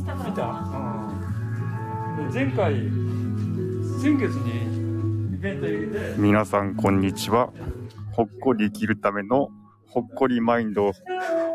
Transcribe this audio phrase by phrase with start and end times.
[0.00, 0.44] 見た、
[2.18, 2.74] うん、で前回
[4.00, 7.52] 先月にイベント入れて皆さんこんにちは。
[8.12, 9.50] ほっこり生きるための
[9.88, 10.92] ほっこりマインドを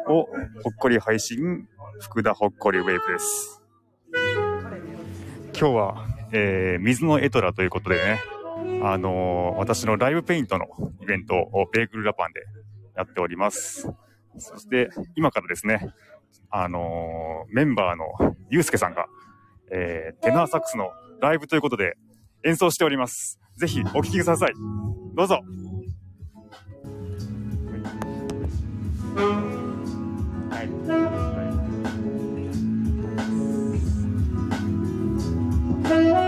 [0.08, 0.28] ほ
[0.70, 1.68] っこり配信、
[2.00, 3.63] 福田ほっこりウェーブです。
[5.57, 8.21] 今日は、えー水のエトラということでね、
[8.84, 10.66] あのー私のライブペイントの
[11.02, 12.41] イベントをベーグルラパンで
[12.96, 13.91] やっております。
[14.38, 15.93] そして今からですね、
[16.58, 19.08] あのーメンバーのゆうすけさんが、
[19.72, 21.98] えーテナーサックスのライブということで
[22.46, 23.40] 演奏しております。
[23.58, 24.54] ぜひお聴きください。
[25.16, 25.41] どうぞ。
[30.49, 30.63] は
[36.22, 36.22] い。「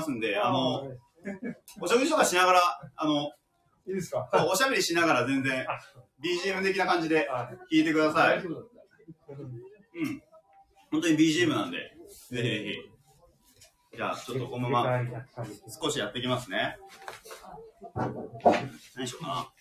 [0.00, 0.82] ますんで、あの、
[1.80, 2.60] お食事とかしながら、
[2.96, 3.30] あの、
[3.86, 4.28] いいですか？
[4.50, 5.66] おしゃべりしながら全然、
[6.22, 8.38] BGM 的な感じで弾いてください。
[8.38, 10.22] うん。
[10.90, 11.78] 本当に BGM なんで、
[12.30, 12.72] ぜひぜ
[13.92, 13.96] ひ。
[13.96, 15.02] じゃあ、ちょっとこのまま
[15.82, 16.78] 少しやっていきますね。
[18.96, 19.52] 何しようかな。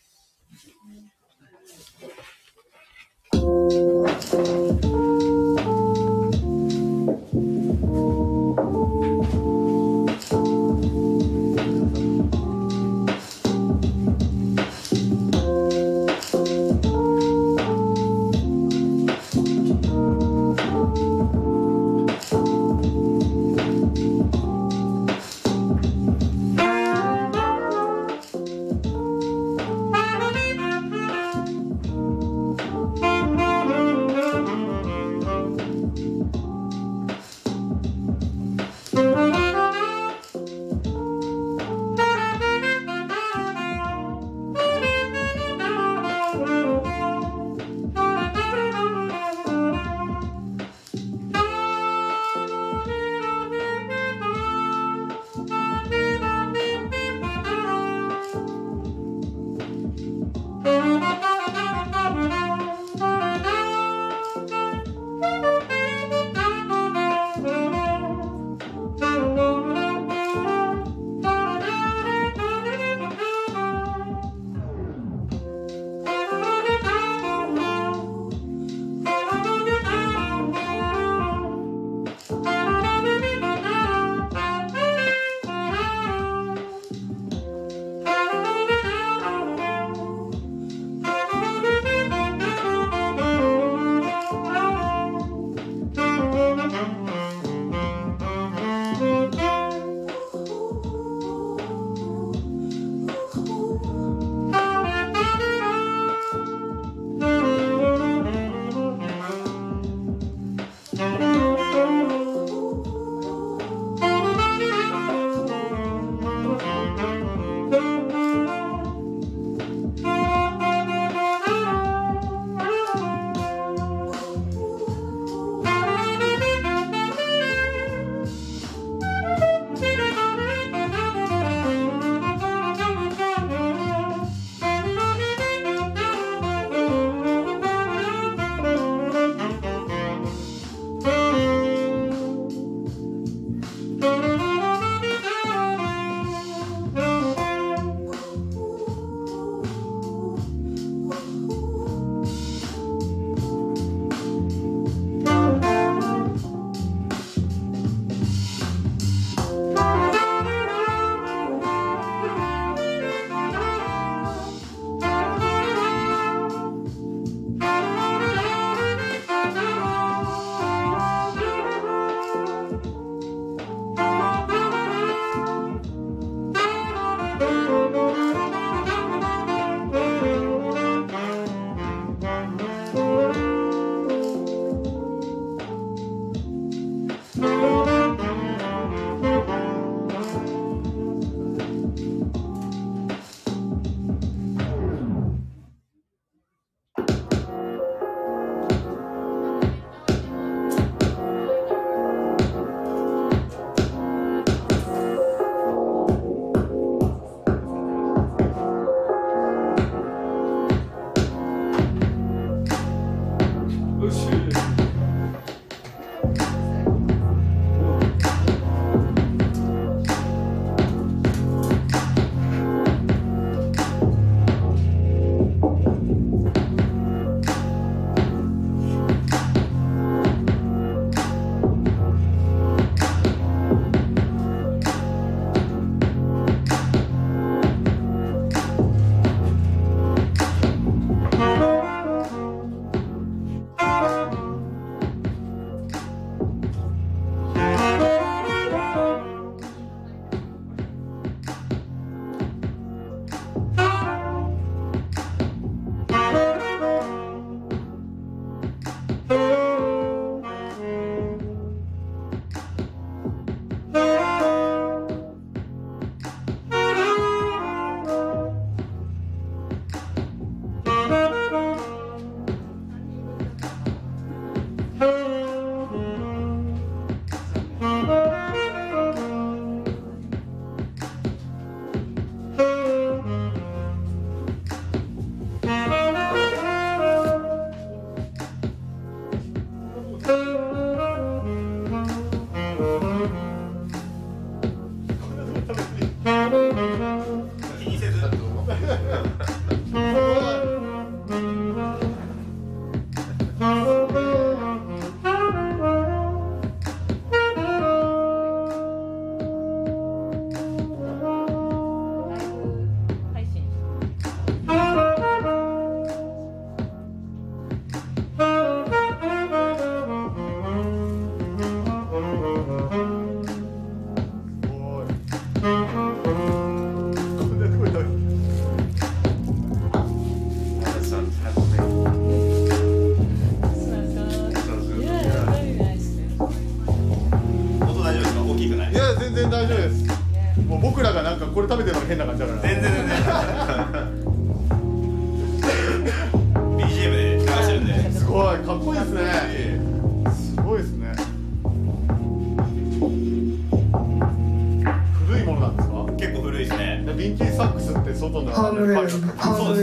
[357.20, 358.80] ビンキーサックスって外のハー。
[358.80, 358.96] レ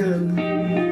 [0.04, 0.85] ール。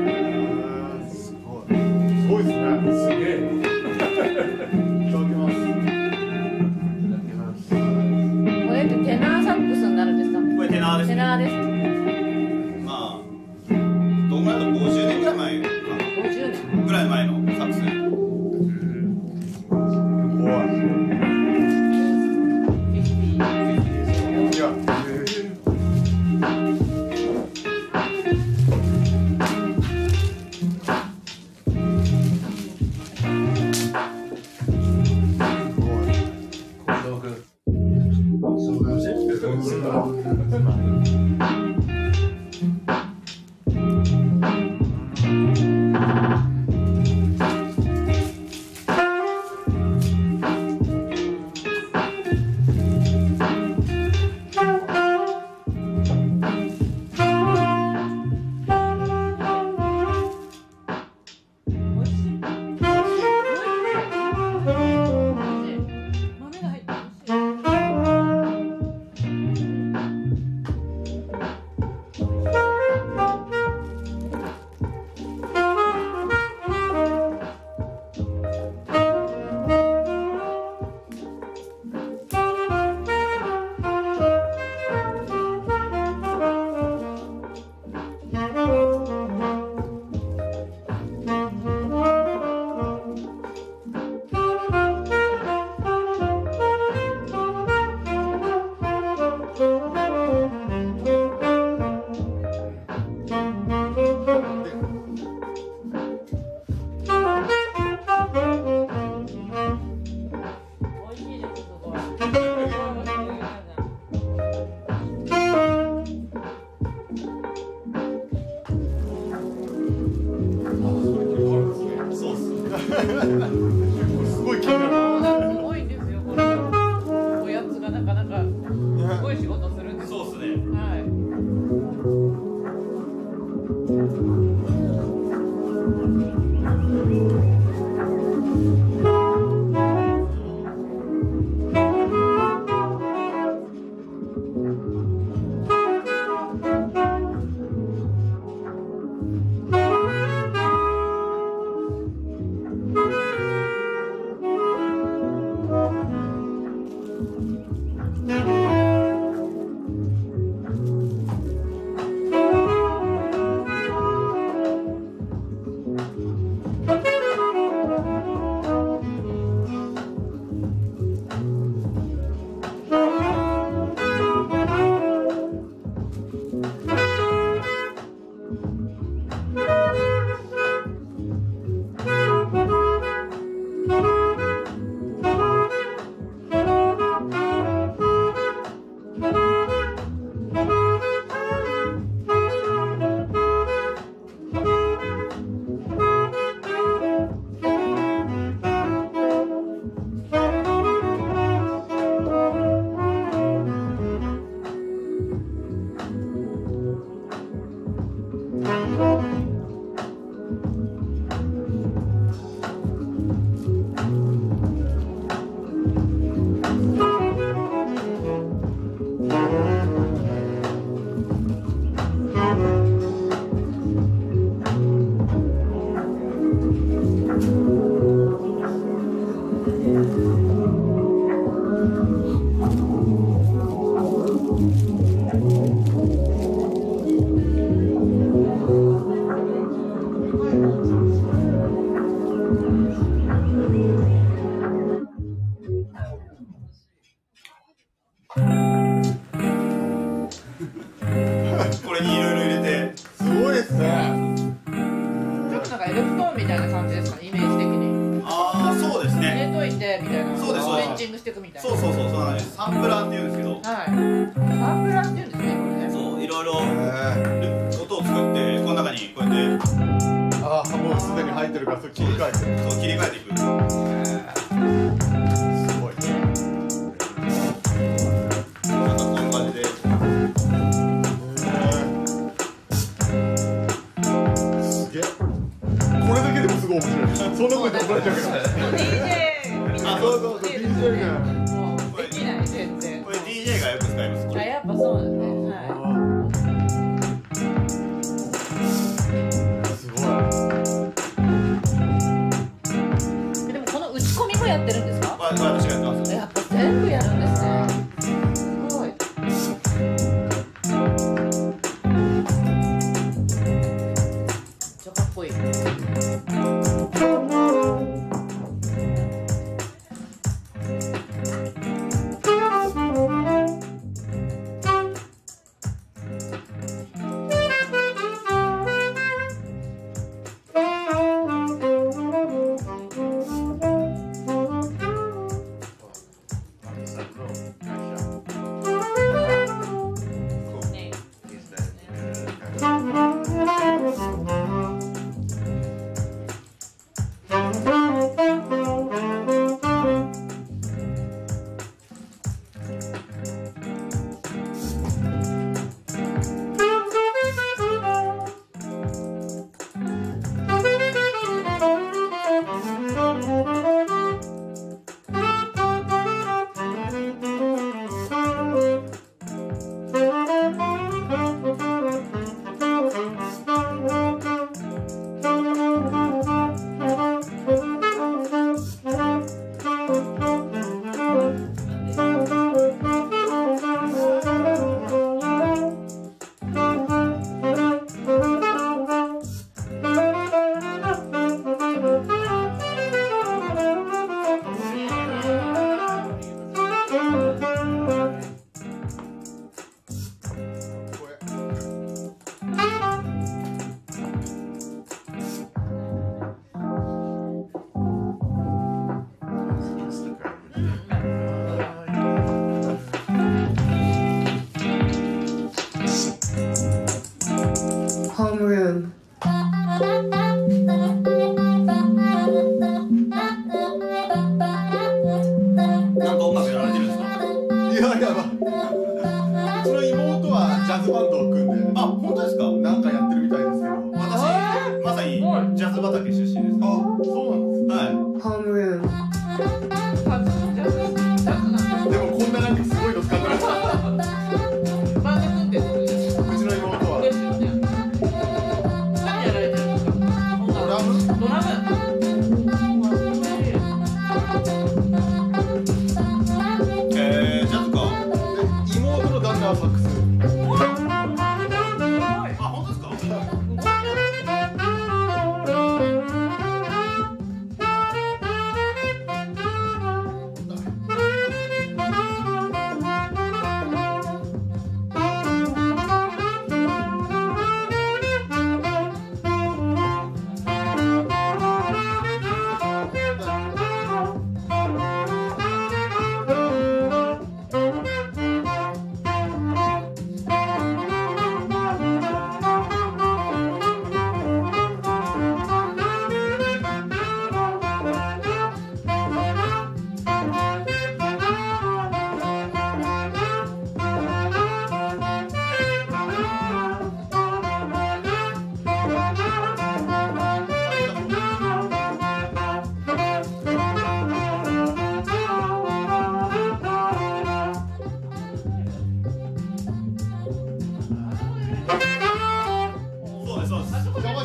[288.04, 291.19] DJ あそうそうそう、DJ が。
[291.54, 293.02] もうできない全然。
[293.02, 294.38] これ DJ がよく使います。
[294.38, 295.24] あやっぱそうなんで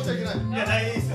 [0.00, 0.34] しちゃいけない。
[0.36, 1.10] いや大丈夫です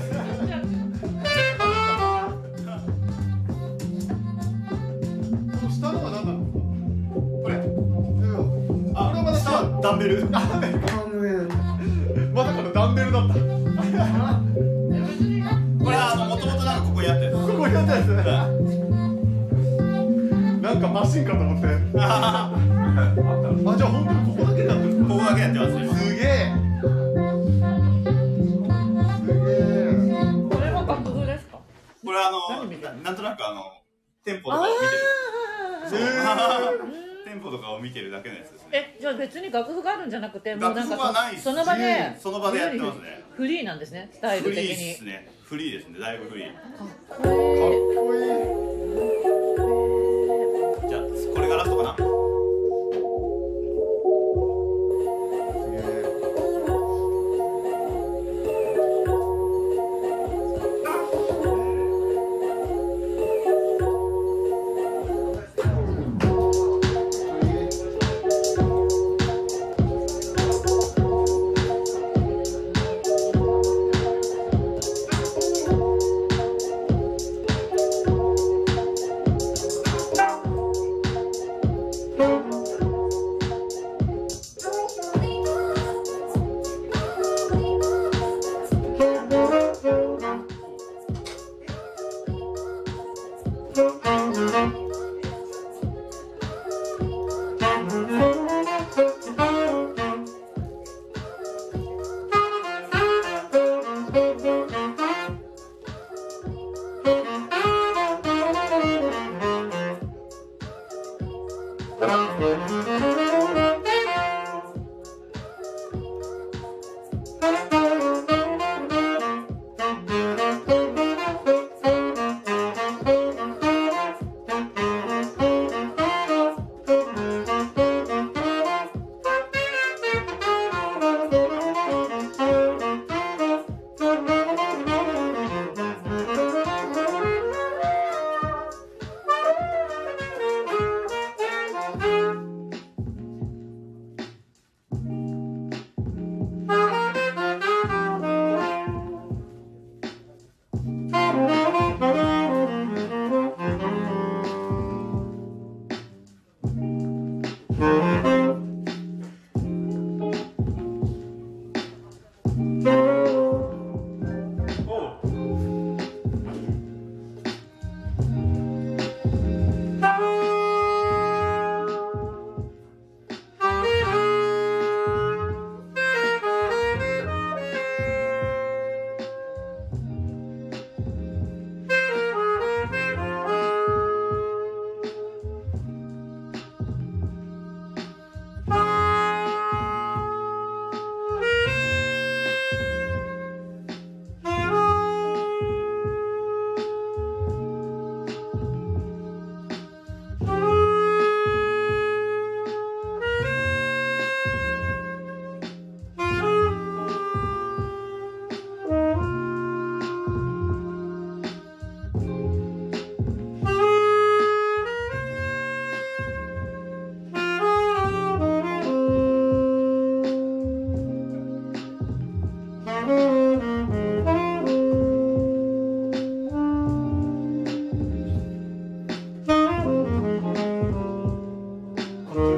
[5.56, 6.38] この下のは何なの
[7.42, 7.54] これ。
[7.56, 8.28] あこれ
[9.18, 10.40] はまだ下はダンベルま
[12.44, 13.34] さかのダンベルだった。
[13.34, 13.40] こ
[15.90, 18.08] れはあのもともとなんかここにあってるんですここにやったやつ。
[18.10, 18.48] は
[20.62, 21.66] なんかマシンかと思って。
[21.66, 22.52] いあ、
[23.76, 26.25] じゃあ本当にここだけになってるここだけやってます今すげえ。
[39.16, 41.44] 別に楽譜があるんじゃなくてもうなん楽譜はないっす。
[41.44, 43.24] かその場でその場でやってますね。
[43.36, 44.10] フリーなんですね。
[44.12, 45.28] スタイル的フリーっにすね。
[45.44, 45.98] フリーですね。
[45.98, 46.52] だいぶフリー。
[46.52, 47.28] かっこ
[48.14, 48.18] い
[50.84, 50.88] い。
[50.88, 51.00] じゃあ
[51.34, 52.25] これがラストかな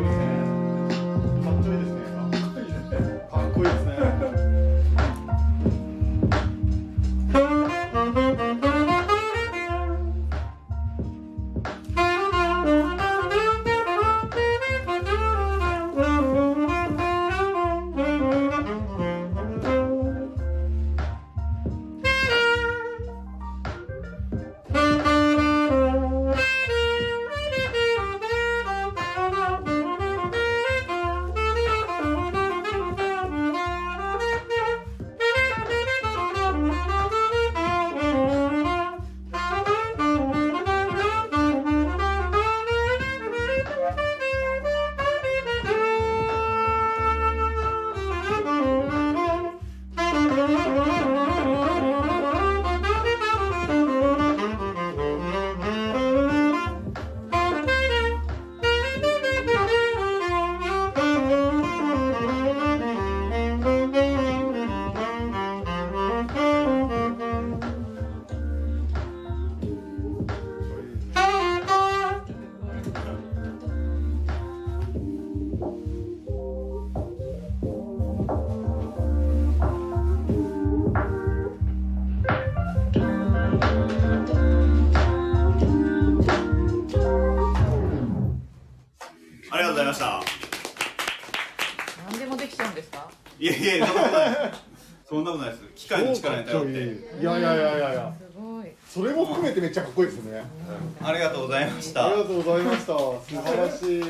[0.09, 0.48] あ
[99.99, 100.45] こいいですね。
[101.03, 102.07] ありがとうございました。
[102.07, 102.19] あり。
[102.19, 102.87] がとうございました。
[102.87, 104.03] 素晴らしい。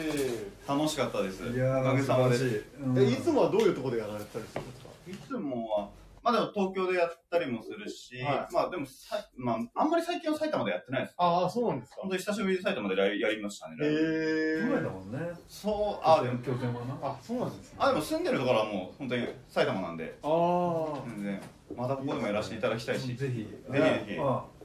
[0.69, 1.43] 楽しかったです。
[1.45, 2.37] いやおかげさまで。
[2.37, 2.63] い。
[2.83, 2.99] うん。
[2.99, 5.27] えいつもはどういうところでやられてたりするんですか？
[5.29, 5.89] つもは、
[6.23, 8.55] まあでも東京でやったりもするし、はい。
[8.55, 11.15] まあでもさ、まあ、あんまり最近は埼玉でやってないです。
[11.17, 12.03] ああそうなんですか。
[12.03, 13.77] 本当に久しぶりに埼玉でやりやりましたね。
[13.81, 15.19] へえ去年だもんね。
[15.49, 16.99] そう、あ、でも、拠点はな。
[17.03, 17.79] あそうなんですね。
[17.79, 21.41] あ、でも住んでるところはもう本当に埼玉なんで、ああ全然、
[21.75, 23.33] またここでもやらせていただきたいし、ぜぜひ。
[23.39, 24.17] ひぜひ。
[24.19, 24.58] まかっ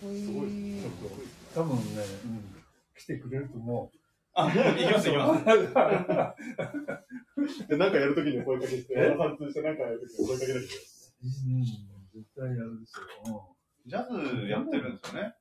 [0.00, 0.20] こい。
[0.20, 0.80] すごいい。
[0.84, 0.88] あ
[1.54, 1.82] 多分ね、
[2.24, 2.54] うん、
[2.96, 3.90] 来てくれると思
[4.34, 5.44] あ、行きます行きます。
[7.68, 13.56] で なんかやるときに声かけして山さん通してなんかやるときに声かけてううん絶対やるでしょ。
[13.86, 14.06] ジャ
[14.42, 15.34] ズやってるんですよね。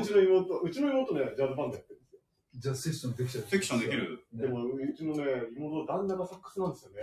[0.00, 2.20] うちの妹うちの妹ねジャズバンドやってるんですよ。
[2.54, 3.44] うんじゃあセッションできちゃう。
[3.44, 4.24] セクションできる。
[4.32, 7.02] でもうちのね妹旦那がサックスなんですよね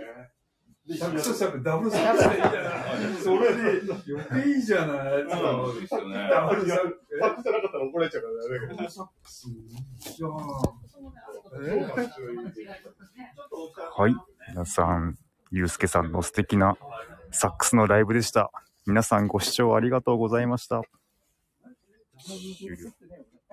[0.86, 2.74] でサックスサックダブルサックスでいいじゃない
[3.22, 5.36] それで余計いいじゃないうん、そ
[5.72, 6.14] うですよね。
[6.30, 9.02] ダブルサックスサックスじゃなかったら怒られちゃうからねダブルじゃ
[10.26, 10.28] あ
[14.02, 14.14] はい。
[14.50, 15.16] 皆さん、
[15.50, 16.76] ゆうすけさんの素敵な
[17.30, 18.50] サックスのライブでした。
[18.86, 20.82] 皆さんご視聴ありがとうございました。
[22.18, 22.90] 終了